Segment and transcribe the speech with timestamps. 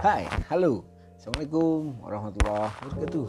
[0.00, 0.80] Hai, halo.
[1.20, 3.26] Assalamualaikum warahmatullahi wabarakatuh.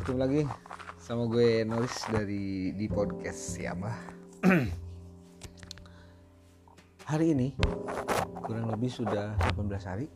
[0.00, 0.42] Ketemu lagi
[0.96, 3.92] sama gue Noris dari di podcast siapa
[7.12, 7.52] Hari ini
[8.40, 10.08] kurang lebih sudah 18 hari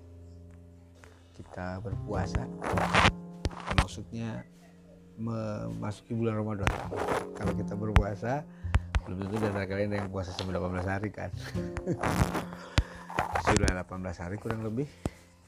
[1.37, 2.49] kita berpuasa.
[3.85, 4.49] Maksudnya
[5.21, 6.73] memasuki bulan Ramadan.
[7.37, 8.49] Kalau kita berpuasa
[9.05, 11.29] belum tentu dari kalian yang puasa sampai 18 hari kan
[13.43, 14.87] sudah 18 hari kurang lebih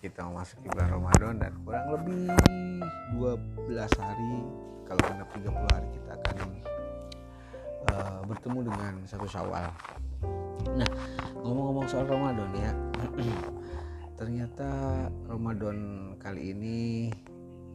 [0.03, 2.27] kita memasuki bulan Ramadan dan kurang lebih
[3.15, 4.33] 12 hari
[4.83, 6.39] kalau genap 30 hari kita akan
[7.89, 9.71] uh, bertemu dengan satu syawal.
[10.75, 10.91] Nah
[11.39, 12.73] ngomong-ngomong soal Ramadan ya
[14.19, 14.71] ternyata
[15.31, 15.79] Ramadan
[16.19, 17.09] kali ini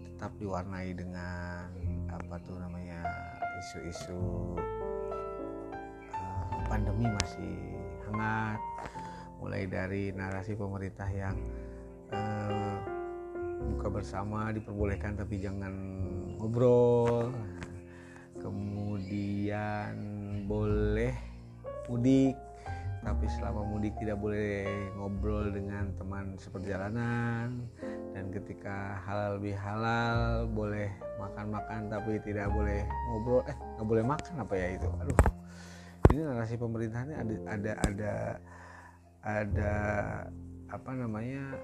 [0.03, 1.71] tetap diwarnai dengan
[2.11, 3.07] apa tuh namanya
[3.63, 4.59] isu-isu
[6.11, 7.55] uh, pandemi masih
[8.03, 8.59] hangat
[9.39, 11.35] mulai dari narasi pemerintah yang
[12.11, 12.77] uh,
[13.73, 15.73] buka bersama diperbolehkan tapi jangan
[16.39, 17.31] ngobrol.
[18.39, 19.95] Kemudian
[20.47, 21.15] boleh
[21.91, 22.35] mudik
[22.99, 24.67] tapi selama mudik tidak boleh
[24.99, 27.63] ngobrol dengan teman seperjalanan.
[28.11, 33.41] Dan ketika halal lebih halal boleh makan-makan tapi tidak boleh ngobrol.
[33.47, 34.89] Eh nggak boleh makan apa ya itu?
[34.99, 35.19] Aduh.
[36.09, 38.13] Ini narasi pemerintahnya ada ada ada
[39.25, 39.75] ada
[40.69, 41.57] apa namanya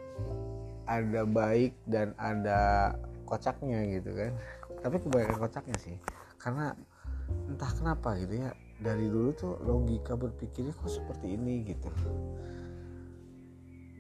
[0.86, 2.94] ada baik dan ada
[3.26, 4.34] kocaknya gitu kan.
[4.82, 5.98] Tapi kebanyakan kocaknya sih
[6.38, 6.78] karena
[7.50, 11.90] entah kenapa gitu ya dari dulu tuh logika berpikirnya kok seperti ini gitu.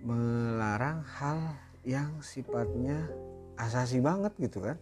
[0.06, 3.10] Melarang hal yang sifatnya
[3.58, 4.78] asasi banget gitu kan.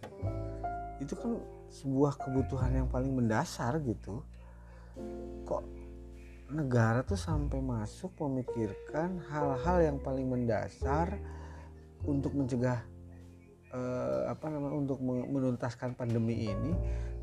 [1.00, 1.40] Itu kan
[1.72, 4.20] sebuah kebutuhan yang paling mendasar gitu.
[5.48, 5.83] Kok
[6.52, 11.16] negara tuh sampai masuk memikirkan hal-hal yang paling mendasar
[12.04, 12.84] untuk mencegah
[13.72, 16.72] eh, apa namanya untuk menuntaskan pandemi ini.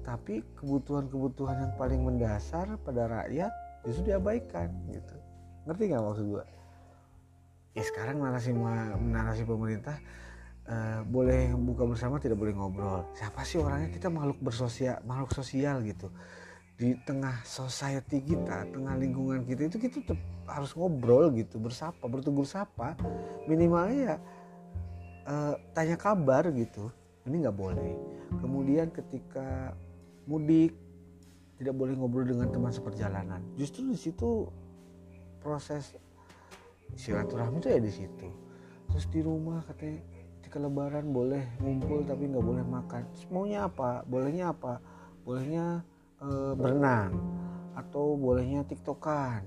[0.02, 3.54] Tapi kebutuhan-kebutuhan yang paling mendasar pada rakyat
[3.86, 5.16] justru diabaikan gitu.
[5.70, 6.46] Ngerti nggak maksud gue
[7.72, 8.52] ya sekarang narasi
[9.00, 9.96] narasi pemerintah
[10.68, 13.08] uh, boleh buka bersama tidak boleh ngobrol.
[13.16, 13.90] Siapa sih orangnya?
[13.92, 16.12] Kita makhluk bersosial makhluk sosial gitu
[16.81, 20.18] di tengah society kita, tengah lingkungan kita itu kita tetap
[20.50, 22.97] harus ngobrol gitu, bersapa, bertegur sapa,
[23.46, 24.16] minimalnya ya
[25.30, 26.90] uh, tanya kabar gitu.
[27.30, 27.94] Ini nggak boleh.
[28.41, 29.78] Kemudian ketika
[30.25, 30.74] mudik
[31.62, 33.46] tidak boleh ngobrol dengan teman seperjalanan.
[33.53, 34.50] Justru di situ
[35.38, 35.94] proses
[36.97, 38.28] silaturahmi itu ya di situ.
[38.90, 40.02] Terus di rumah katanya
[40.41, 43.06] ketika lebaran boleh ngumpul tapi nggak boleh makan.
[43.30, 44.02] Maunya apa?
[44.09, 44.81] Bolehnya apa?
[45.22, 45.86] Bolehnya
[46.22, 47.18] e, berenang
[47.74, 49.42] atau bolehnya tiktokan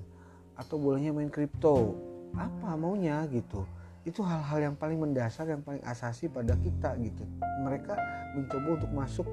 [0.58, 1.94] atau bolehnya main kripto.
[2.34, 3.62] Apa maunya gitu?
[4.02, 7.22] Itu hal-hal yang paling mendasar yang paling asasi pada kita gitu.
[7.62, 7.94] Mereka
[8.34, 9.26] mencoba untuk masuk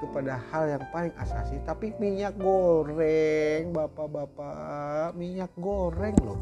[0.00, 6.40] kepada hal yang paling asasi tapi minyak goreng bapak-bapak minyak goreng loh.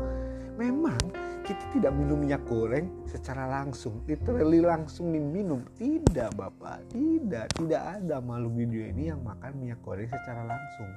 [0.54, 0.98] Memang
[1.42, 5.66] kita tidak minum minyak goreng secara langsung literally langsung diminum.
[5.74, 6.86] Tidak bapak.
[6.94, 10.90] Tidak tidak ada makhluk video ini yang makan minyak goreng secara langsung.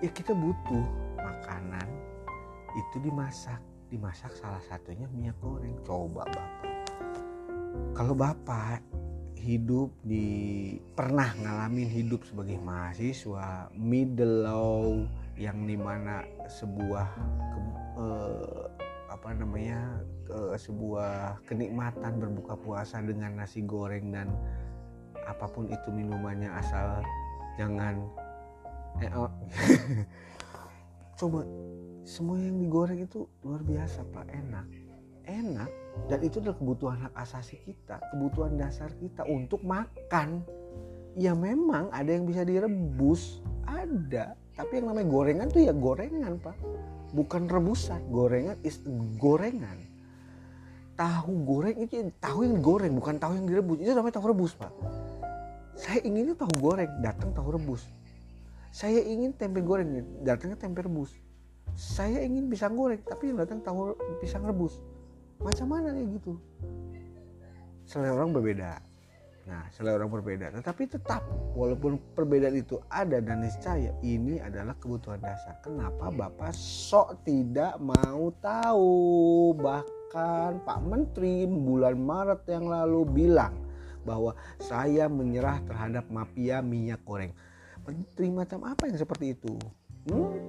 [0.00, 0.84] Ya kita butuh
[1.20, 1.88] makanan
[2.76, 3.60] itu dimasak.
[3.92, 5.76] Dimasak salah satunya minyak goreng.
[5.84, 6.50] Coba bapak.
[7.94, 9.03] Kalau bapak
[9.44, 10.26] hidup di
[10.96, 15.04] pernah ngalamin hidup sebagai mahasiswa middle low
[15.36, 17.08] yang di mana sebuah
[18.00, 18.64] eh,
[19.12, 24.32] apa namanya ke sebuah kenikmatan berbuka puasa dengan nasi goreng dan
[25.28, 27.04] apa pun itu minumannya asal
[27.60, 28.00] jangan
[29.04, 29.28] eh, oh.
[31.20, 31.44] coba
[32.04, 34.26] semua yang digoreng itu luar biasa pak.
[34.28, 34.66] Enak.
[35.24, 40.44] Enak dan itu adalah kebutuhan hak asasi kita kebutuhan dasar kita untuk makan.
[41.14, 44.34] Ya memang ada yang bisa direbus ada.
[44.54, 46.58] Tapi yang namanya gorengan tuh ya gorengan pak.
[47.14, 48.82] Bukan rebusan gorengan is
[49.22, 49.78] gorengan.
[50.94, 53.78] Tahu goreng itu tahu yang digoreng bukan tahu yang direbus.
[53.82, 54.70] Itu namanya tahu rebus pak.
[55.74, 57.82] Saya inginnya tahu goreng datang tahu rebus.
[58.74, 61.14] Saya ingin tempe goreng datangnya tempe rebus.
[61.74, 64.78] Saya ingin pisang goreng tapi yang datang tahu pisang rebus
[65.42, 66.32] macam mana kayak gitu
[67.84, 68.80] selera orang berbeda
[69.44, 71.20] Nah, selera orang berbeda, tetapi tetap
[71.52, 75.60] walaupun perbedaan itu ada dan niscaya ini adalah kebutuhan dasar.
[75.60, 79.52] Kenapa Bapak sok tidak mau tahu?
[79.60, 83.52] Bahkan Pak Menteri bulan Maret yang lalu bilang
[84.08, 87.36] bahwa saya menyerah terhadap mafia minyak goreng.
[87.84, 89.60] Menteri macam apa yang seperti itu?
[90.08, 90.40] Hmm?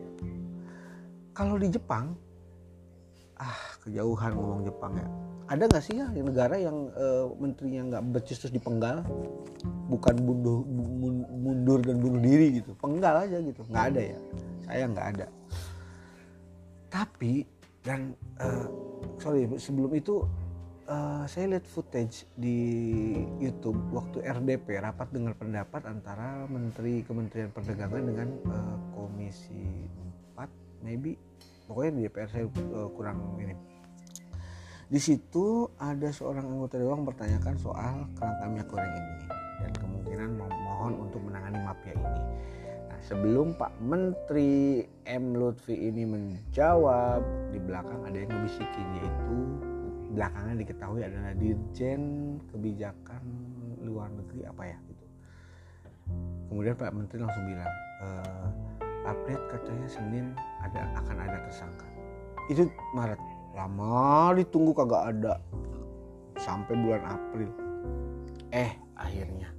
[1.36, 2.16] Kalau di Jepang
[3.40, 5.08] ah kejauhan ngomong Jepang ya.
[5.46, 9.06] Ada nggak sih ya negara yang uh, menterinya nggak becus terus dipenggal
[9.86, 10.66] bukan mundur,
[11.30, 13.62] mundur dan bunuh diri gitu penggal aja gitu.
[13.70, 14.20] Nggak ada ya.
[14.66, 15.28] Saya nggak ada.
[16.90, 17.46] Tapi
[17.86, 18.66] dan uh,
[19.22, 20.26] sorry sebelum itu
[20.90, 22.58] uh, saya lihat footage di
[23.38, 29.86] YouTube waktu RDP rapat dengar pendapat antara Menteri Kementerian Perdagangan dengan uh, Komisi
[30.34, 31.18] 4 maybe
[31.66, 33.56] pokoknya di DPR saya uh, kurang ini
[34.86, 39.26] di situ ada seorang anggota dewan mempertanyakan soal kelangkaan minyak goreng ini
[39.66, 42.22] dan kemungkinan memohon untuk menangani mafia ini.
[42.86, 49.38] Nah, sebelum Pak Menteri M Lutfi ini menjawab, di belakang ada yang ngebisikin yaitu
[50.14, 52.02] belakangan diketahui adalah Dirjen
[52.54, 53.24] Kebijakan
[53.82, 55.06] Luar Negeri apa ya gitu.
[56.54, 57.74] Kemudian Pak Menteri langsung bilang,
[58.06, 58.10] e,
[59.06, 60.26] update katanya Senin
[60.66, 61.88] ada akan ada tersangka.
[62.50, 63.22] Itu Maret.
[63.56, 65.40] Lama ditunggu kagak ada.
[66.36, 67.50] Sampai bulan April.
[68.52, 69.50] Eh akhirnya.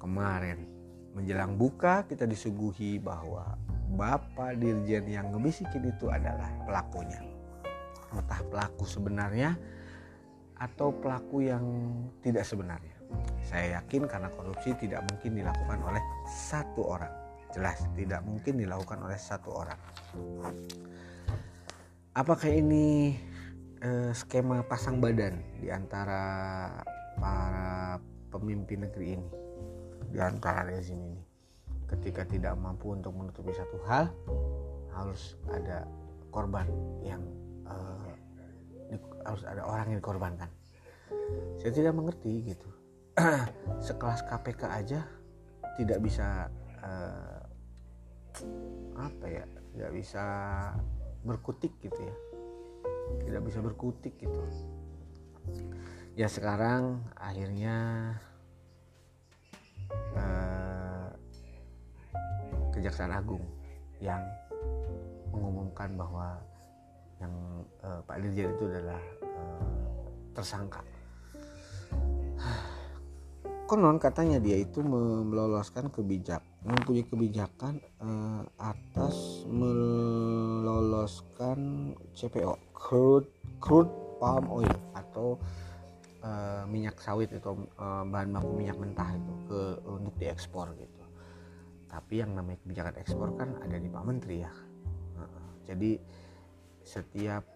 [0.00, 0.64] Kemarin
[1.12, 3.58] menjelang buka kita disuguhi bahwa
[3.90, 7.20] Bapak Dirjen yang ngebisikin itu adalah pelakunya.
[8.14, 9.58] Entah pelaku sebenarnya
[10.56, 11.64] atau pelaku yang
[12.22, 12.94] tidak sebenarnya.
[13.42, 17.19] Saya yakin karena korupsi tidak mungkin dilakukan oleh satu orang
[17.54, 19.80] jelas tidak mungkin dilakukan oleh satu orang.
[22.14, 23.14] Apakah ini
[23.82, 26.22] uh, skema pasang badan di antara
[27.18, 27.98] para
[28.30, 29.28] pemimpin negeri ini?
[30.10, 31.22] Di antara rezim ini.
[31.86, 34.10] Ketika tidak mampu untuk menutupi satu hal
[34.94, 35.86] harus ada
[36.30, 36.66] korban
[37.02, 37.22] yang
[38.90, 40.50] di, harus ada orang yang dikorbankan.
[41.62, 42.68] Saya tidak mengerti gitu.
[43.86, 45.00] Sekelas KPK aja
[45.78, 46.50] tidak bisa
[46.82, 47.39] uh,
[48.96, 49.44] apa ya
[49.74, 50.24] tidak bisa
[51.24, 52.16] berkutik gitu ya.
[53.26, 54.38] Tidak bisa berkutik gitu.
[56.18, 57.76] Ya sekarang akhirnya
[60.14, 61.08] eh,
[62.70, 63.42] Kejaksaan Agung
[64.00, 64.20] yang
[65.30, 66.38] mengumumkan bahwa
[67.20, 67.34] yang
[67.84, 69.64] eh, Pak Dirjen itu adalah eh,
[70.34, 70.82] tersangka
[73.70, 81.58] konon katanya dia itu meloloskan kebijakan mempunyai kebijakan uh, atas meloloskan
[82.10, 83.30] CPO crude
[83.62, 85.38] crude palm oil atau
[86.26, 87.46] uh, minyak sawit itu
[87.78, 91.06] uh, bahan baku minyak mentah itu ke untuk diekspor gitu.
[91.86, 94.50] Tapi yang namanya kebijakan ekspor kan ada di Pak Menteri ya.
[95.14, 95.94] Uh, jadi
[96.82, 97.46] setiap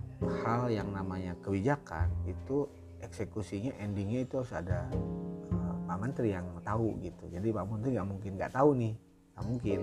[0.46, 2.70] hal yang namanya kebijakan itu
[3.02, 4.86] eksekusinya endingnya itu harus ada
[5.94, 7.30] Pak Menteri yang tahu gitu.
[7.30, 8.94] Jadi Pak Menteri nggak mungkin nggak tahu nih.
[9.30, 9.80] Nggak mungkin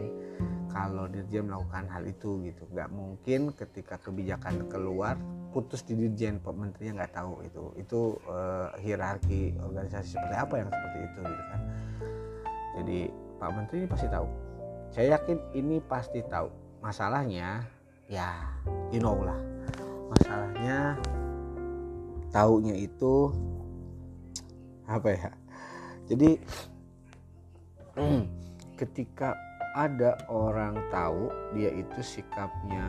[0.67, 2.67] kalau Dirjen melakukan hal itu gitu.
[2.67, 5.15] Nggak mungkin ketika kebijakan keluar
[5.55, 7.63] putus di Dirjen Pak Menteri nggak tahu itu.
[7.79, 11.61] Itu uh, hierarki organisasi seperti apa yang seperti itu gitu kan.
[12.75, 12.99] Jadi
[13.39, 14.27] Pak Menteri ini pasti tahu.
[14.91, 16.51] Saya yakin ini pasti tahu.
[16.83, 17.63] Masalahnya
[18.11, 18.51] ya
[18.91, 19.39] you know lah.
[20.11, 20.99] Masalahnya
[22.35, 23.31] taunya itu
[24.91, 25.31] apa ya
[26.11, 26.35] jadi
[28.79, 29.31] ketika
[29.71, 32.83] ada orang tahu dia itu sikapnya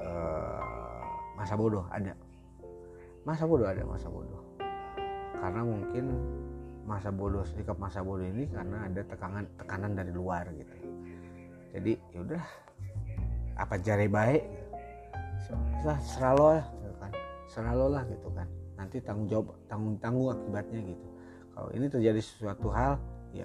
[0.00, 1.04] uh,
[1.36, 2.16] masa bodoh ada.
[3.28, 4.40] Masa bodoh ada masa bodoh.
[5.36, 6.04] Karena mungkin
[6.88, 10.74] masa bodoh sikap masa bodoh ini karena ada tekanan tekanan dari luar gitu.
[11.76, 12.44] Jadi yaudah
[13.60, 14.42] apa jari baik?
[16.16, 17.12] Selalu lah gitu kan.
[17.44, 18.48] Selalu lah gitu kan.
[18.80, 21.09] Nanti tanggung jawab tanggung tanggung akibatnya gitu
[21.60, 22.96] kalau ini terjadi sesuatu hal
[23.36, 23.44] ya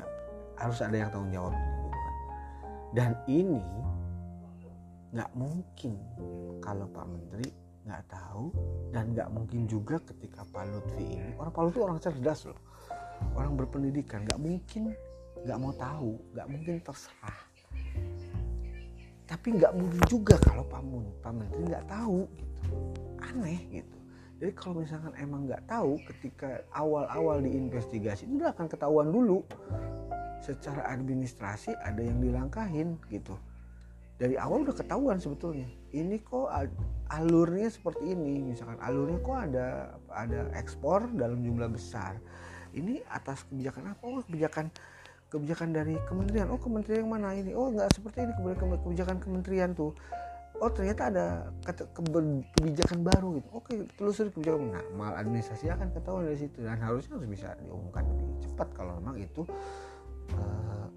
[0.56, 2.16] harus ada yang tanggung jawab gitu kan.
[2.96, 3.60] dan ini
[5.12, 6.00] nggak mungkin
[6.64, 7.52] kalau Pak Menteri
[7.84, 8.56] nggak tahu
[8.96, 12.60] dan nggak mungkin juga ketika Pak Lutfi ini orang Pak Lutfi orang cerdas loh.
[13.36, 14.96] Orang berpendidikan nggak mungkin
[15.44, 17.40] nggak mau tahu nggak mungkin terserah.
[19.28, 20.84] Tapi nggak mungkin juga kalau Pak,
[21.36, 22.64] Menteri nggak tahu gitu.
[23.20, 23.95] Aneh gitu
[24.36, 29.48] jadi kalau misalkan emang nggak tahu ketika awal-awal diinvestigasi itu akan ketahuan dulu.
[30.44, 33.40] Secara administrasi ada yang dilangkahin gitu.
[34.20, 35.66] Dari awal udah ketahuan sebetulnya.
[35.96, 36.52] Ini kok
[37.10, 38.52] alurnya seperti ini.
[38.52, 39.68] Misalkan alurnya kok ada
[40.12, 42.20] ada ekspor dalam jumlah besar.
[42.76, 44.04] Ini atas kebijakan apa?
[44.04, 44.68] Oh kebijakan
[45.32, 46.52] kebijakan dari kementerian.
[46.52, 47.56] Oh kementerian yang mana ini?
[47.56, 48.36] Oh nggak seperti ini
[48.84, 49.96] kebijakan kementerian tuh
[50.62, 51.26] oh ternyata ada
[52.56, 53.50] kebijakan baru gitu.
[53.56, 56.64] Oke telusuri kebijakan nah mal administrasi akan ketahuan dari situ.
[56.64, 59.42] Dan harusnya harus bisa diumumkan lebih cepat kalau memang itu
[60.36, 60.88] uh,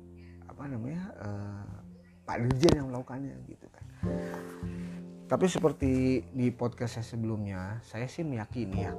[0.47, 1.79] apa namanya uh,
[2.29, 3.85] Pak Dirjen yang melakukannya gitu kan.
[5.29, 8.93] Tapi seperti di podcast saya sebelumnya saya sih meyakini ya.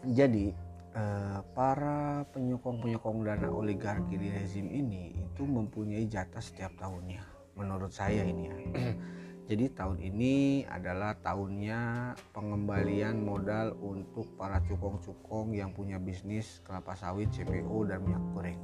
[0.00, 0.48] Jadi
[0.96, 7.20] eh, para penyokong-penyokong dana oligarki di rezim ini itu mempunyai jatah setiap tahunnya
[7.60, 8.56] menurut saya ini ya
[9.50, 17.34] jadi tahun ini adalah tahunnya pengembalian modal untuk para cukong-cukong yang punya bisnis kelapa sawit,
[17.34, 18.62] CPO dan minyak goreng.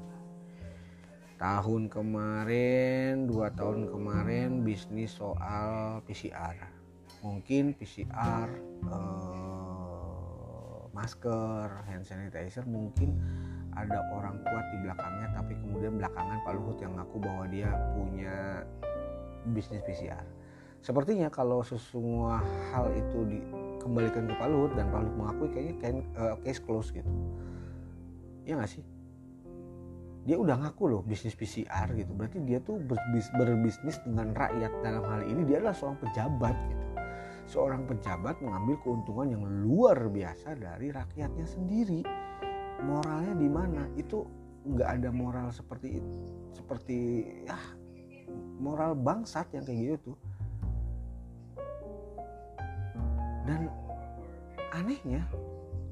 [1.43, 6.55] Tahun kemarin, dua tahun kemarin bisnis soal PCR.
[7.19, 8.47] Mungkin PCR,
[8.87, 13.19] eh, masker, hand sanitizer, mungkin
[13.75, 18.63] ada orang kuat di belakangnya, tapi kemudian belakangan Pak Luhut yang ngaku bahwa dia punya
[19.51, 20.46] bisnis PCR
[20.87, 22.39] Sepertinya kalau semua
[22.71, 26.95] hal itu dikembalikan ke Pak Luhut dan Pak Luhut mengakui kayaknya can, uh, case close
[26.95, 27.11] gitu.
[28.47, 28.87] Ya nggak sih?
[30.31, 32.15] Dia udah ngaku loh bisnis PCR gitu.
[32.15, 36.87] Berarti dia tuh berbis, berbisnis dengan rakyat dalam hal ini dia adalah seorang pejabat gitu.
[37.51, 42.07] Seorang pejabat mengambil keuntungan yang luar biasa dari rakyatnya sendiri.
[42.87, 43.91] Moralnya di mana?
[43.99, 44.23] Itu
[44.63, 45.99] nggak ada moral seperti.
[46.55, 47.59] Seperti ya
[48.63, 50.19] moral bangsat yang kayak gitu tuh
[53.47, 53.71] dan
[54.75, 55.23] anehnya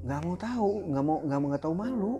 [0.05, 2.13] nggak mau tahu nggak mau nggak mau tahu malu.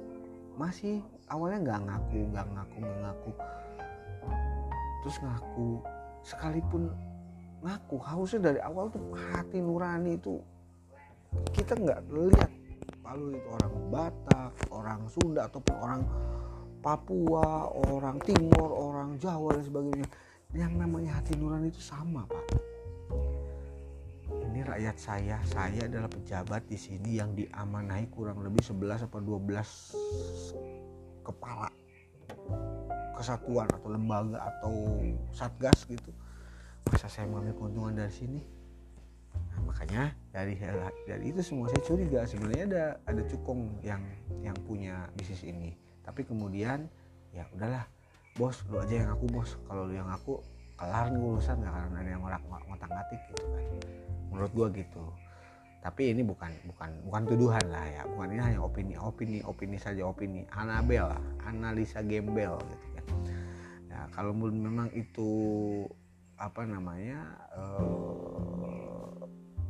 [0.56, 3.32] Masih awalnya nggak ngaku nggak ngaku nggak ngaku.
[5.04, 5.70] Terus ngaku
[6.26, 6.84] sekalipun
[7.62, 10.42] ngaku harusnya dari awal tuh hati nurani itu
[11.52, 12.52] kita nggak lihat
[13.06, 16.02] lalu itu orang Batak orang Sunda ataupun orang
[16.82, 20.08] Papua orang Timur orang Jawa dan sebagainya.
[20.56, 22.46] Yang namanya hati nurani itu sama pak
[24.56, 31.28] ini rakyat saya saya adalah pejabat di sini yang diamanahi kurang lebih 11 atau 12
[31.28, 31.68] kepala
[33.20, 34.96] kesatuan atau lembaga atau
[35.36, 36.08] satgas gitu.
[36.88, 38.40] Masa saya mengambil keuntungan dari sini?
[39.36, 40.56] Nah, makanya dari
[41.04, 42.24] dari itu semua saya curiga.
[42.24, 44.08] Sebenarnya ada ada cukong yang
[44.40, 45.76] yang punya bisnis ini.
[46.00, 46.88] Tapi kemudian
[47.36, 47.92] ya udahlah
[48.40, 49.60] bos lu aja yang aku bos.
[49.68, 50.40] Kalau lu yang aku
[50.76, 53.64] kelar nih urusan gak akan ada yang ngorak ngotak ngatik gitu kan.
[54.32, 55.04] Menurut gue gitu.
[55.86, 58.04] Tapi ini bukan bukan bukan tuduhan lah ya.
[58.10, 60.44] Bukan ini hanya opini opini opini saja opini.
[60.52, 61.14] Anabel
[61.46, 63.06] analisa gembel gitu kan.
[63.88, 65.30] Ya kalau memang itu
[66.36, 67.24] apa namanya
[67.56, 68.76] uh,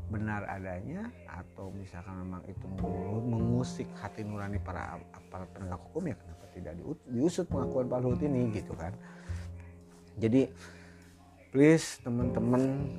[0.09, 2.65] benar adanya atau misalkan memang itu
[3.25, 6.74] mengusik hati nurani para aparat penegak hukum ya kenapa tidak
[7.12, 8.95] diusut pengakuan Pak Luhut ini gitu kan.
[10.15, 10.47] Jadi
[11.55, 12.91] please teman-teman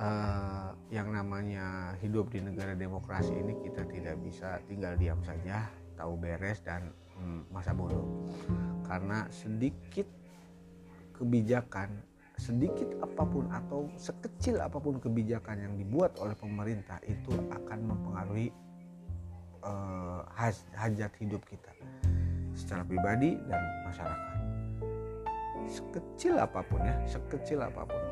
[0.00, 6.16] uh, yang namanya hidup di negara demokrasi ini kita tidak bisa tinggal diam saja tahu
[6.16, 6.88] beres dan
[7.20, 8.08] hmm, masa bodoh.
[8.88, 10.08] Karena sedikit
[11.12, 11.92] kebijakan
[12.40, 18.48] sedikit apa pun atau sekecil apa pun kebijakan yang dibuat oleh pemerintah itu akan mempengaruhi
[19.60, 20.24] uh,
[20.72, 21.70] hajat hidup kita
[22.56, 24.53] secara pribadi dan masyarakat
[25.68, 28.02] sekecil apa pun ya sekecil apa pun.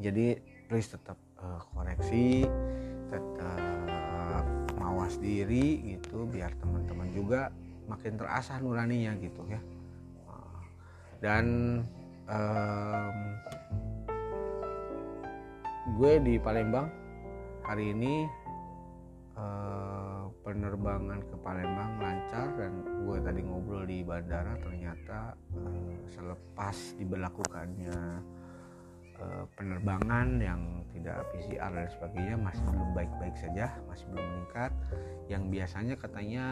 [0.00, 0.36] Jadi
[0.68, 2.44] please tetap uh, koreksi
[3.06, 3.60] tetap
[4.76, 7.50] mawas diri gitu biar teman-teman juga
[7.86, 9.60] makin terasah nuraninya gitu ya.
[11.16, 11.44] Dan
[12.28, 13.16] um,
[15.98, 16.86] gue di Palembang
[17.66, 18.30] hari ini
[19.34, 19.65] uh,
[20.56, 22.72] penerbangan ke Palembang lancar dan
[23.04, 28.24] gue tadi ngobrol di bandara ternyata uh, selepas diberlakukannya
[29.16, 34.72] Eh, penerbangan yang tidak PCR dan sebagainya masih belum baik-baik saja, masih belum meningkat.
[35.32, 36.46] Yang biasanya katanya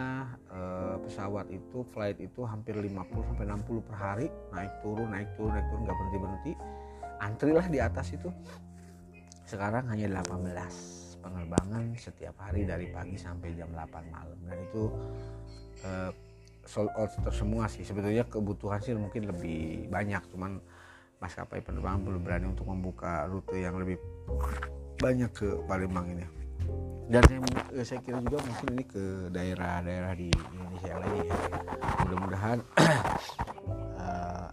[0.48, 2.88] uh, pesawat itu flight itu hampir 50
[3.28, 6.52] sampai 60 per hari, naik turun, naik turun, naik turun nggak berhenti-berhenti.
[7.20, 8.32] Antrilah di atas itu.
[9.44, 14.38] Sekarang hanya 18 penerbangan setiap hari dari pagi sampai jam 8 malam.
[14.44, 14.92] Dan itu
[15.88, 16.12] uh,
[16.68, 17.80] sold out semua sih.
[17.80, 20.60] Sebetulnya kebutuhan sih mungkin lebih banyak, cuman
[21.24, 23.96] maskapai penerbangan belum berani untuk membuka rute yang lebih
[25.00, 26.26] banyak ke Palembang ini.
[27.04, 27.40] Dan saya,
[27.76, 31.36] eh, saya kira juga mungkin ini ke daerah-daerah di Indonesia yang lain ya.
[32.04, 32.58] Mudah-mudahan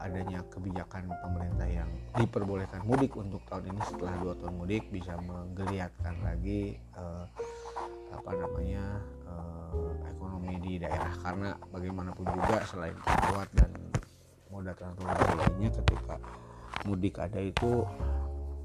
[0.02, 6.16] adanya kebijakan pemerintah yang diperbolehkan mudik untuk tahun ini setelah dua tahun mudik bisa menggeliatkan
[6.26, 7.26] lagi uh,
[8.12, 8.84] apa namanya
[9.30, 11.14] uh, ekonomi di daerah.
[11.22, 13.72] Karena bagaimanapun juga selain pesawat dan
[14.52, 16.16] moda transportasi lainnya ketika
[16.84, 17.86] mudik ada itu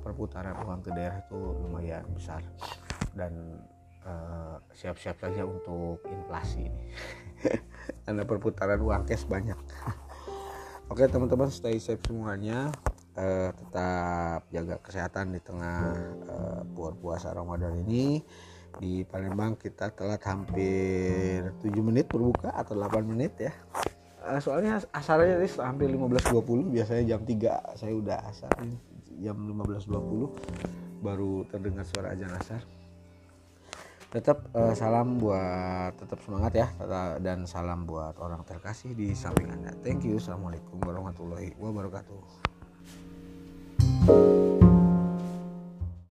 [0.03, 2.43] perputaran uang ke daerah itu lumayan besar.
[3.13, 3.61] Dan
[4.09, 6.85] uh, siap-siap saja untuk inflasi ini.
[8.07, 9.59] Karena perputaran uang cash banyak
[10.91, 12.71] oke teman-teman stay safe semuanya.
[13.17, 15.81] Uh, tetap jaga kesehatan di tengah
[16.29, 18.21] uh, puasa Ramadan ini.
[18.77, 23.57] Di Palembang kita telat hampir 7 menit berbuka atau 8 menit ya.
[24.21, 28.53] Uh, soalnya asarnya ini hampir 15.20 biasanya jam 3 saya udah asar
[29.23, 32.61] jam 15.20 baru terdengar suara ajan asar
[34.17, 36.73] tetap uh, salam buat tetap semangat ya
[37.21, 39.77] dan salam buat orang terkasih di samping anda.
[39.85, 40.17] Thank you.
[40.17, 42.49] Assalamualaikum warahmatullahi wabarakatuh